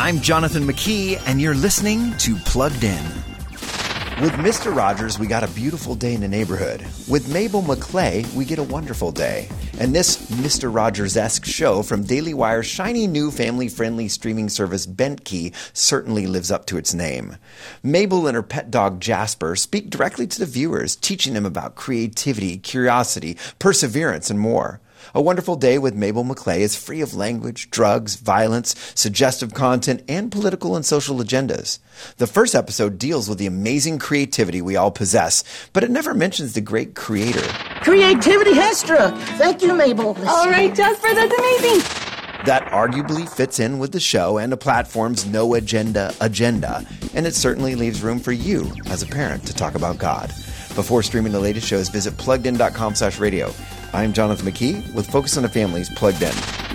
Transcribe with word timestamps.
I'm 0.00 0.20
Jonathan 0.20 0.62
McKee, 0.62 1.20
and 1.26 1.40
you're 1.40 1.56
listening 1.56 2.16
to 2.18 2.36
Plugged 2.36 2.84
In. 2.84 3.04
With 4.22 4.30
Mr. 4.34 4.74
Rogers, 4.74 5.18
we 5.18 5.26
got 5.26 5.42
a 5.42 5.48
beautiful 5.48 5.96
day 5.96 6.14
in 6.14 6.20
the 6.20 6.28
neighborhood. 6.28 6.86
With 7.08 7.32
Mabel 7.32 7.62
McClay, 7.62 8.32
we 8.32 8.44
get 8.44 8.60
a 8.60 8.62
wonderful 8.62 9.10
day. 9.10 9.48
And 9.80 9.92
this 9.92 10.30
Mr. 10.30 10.72
Rogers 10.72 11.16
esque 11.16 11.44
show 11.44 11.82
from 11.82 12.04
Daily 12.04 12.32
Wire's 12.32 12.66
shiny 12.66 13.08
new 13.08 13.32
family 13.32 13.68
friendly 13.68 14.06
streaming 14.06 14.48
service 14.48 14.86
Bentkey 14.86 15.52
certainly 15.72 16.28
lives 16.28 16.52
up 16.52 16.66
to 16.66 16.78
its 16.78 16.94
name. 16.94 17.36
Mabel 17.82 18.28
and 18.28 18.36
her 18.36 18.42
pet 18.44 18.70
dog 18.70 19.00
Jasper 19.00 19.56
speak 19.56 19.90
directly 19.90 20.28
to 20.28 20.38
the 20.38 20.46
viewers, 20.46 20.94
teaching 20.94 21.34
them 21.34 21.44
about 21.44 21.74
creativity, 21.74 22.56
curiosity, 22.58 23.36
perseverance, 23.58 24.30
and 24.30 24.38
more. 24.38 24.80
A 25.14 25.22
Wonderful 25.22 25.56
Day 25.56 25.78
with 25.78 25.94
Mabel 25.94 26.24
McClay 26.24 26.58
is 26.58 26.76
free 26.76 27.00
of 27.00 27.14
language, 27.14 27.70
drugs, 27.70 28.16
violence, 28.16 28.74
suggestive 28.94 29.54
content, 29.54 30.02
and 30.08 30.30
political 30.30 30.76
and 30.76 30.84
social 30.84 31.16
agendas. 31.18 31.78
The 32.18 32.26
first 32.26 32.54
episode 32.54 32.98
deals 32.98 33.28
with 33.28 33.38
the 33.38 33.46
amazing 33.46 33.98
creativity 33.98 34.60
we 34.60 34.76
all 34.76 34.90
possess, 34.90 35.44
but 35.72 35.84
it 35.84 35.90
never 35.90 36.14
mentions 36.14 36.52
the 36.54 36.60
great 36.60 36.94
creator. 36.94 37.46
Creativity 37.82 38.54
has 38.54 38.78
struck. 38.78 39.14
Thank 39.38 39.62
you, 39.62 39.74
Mabel. 39.74 40.16
All 40.26 40.48
right, 40.48 40.74
Jasper, 40.74 41.14
that's 41.14 41.38
amazing. 41.38 42.08
That 42.44 42.64
arguably 42.70 43.28
fits 43.28 43.58
in 43.58 43.78
with 43.78 43.92
the 43.92 44.00
show 44.00 44.38
and 44.38 44.52
the 44.52 44.56
platform's 44.56 45.26
no 45.26 45.54
agenda 45.54 46.14
agenda, 46.20 46.86
and 47.14 47.26
it 47.26 47.34
certainly 47.34 47.74
leaves 47.74 48.02
room 48.02 48.20
for 48.20 48.32
you 48.32 48.72
as 48.86 49.02
a 49.02 49.06
parent 49.06 49.44
to 49.46 49.54
talk 49.54 49.74
about 49.74 49.98
God. 49.98 50.28
Before 50.74 51.02
streaming 51.02 51.32
the 51.32 51.40
latest 51.40 51.66
shows, 51.66 51.88
visit 51.88 52.14
pluggedin.com 52.14 52.94
slash 52.94 53.18
radio. 53.18 53.52
I'm 53.94 54.12
Jonathan 54.12 54.52
McKee 54.52 54.92
with 54.92 55.10
Focus 55.10 55.38
on 55.38 55.44
the 55.44 55.48
Families 55.48 55.88
Plugged 55.88 56.20
In. 56.20 56.67